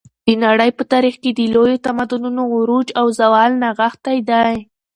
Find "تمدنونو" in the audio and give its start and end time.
1.85-2.41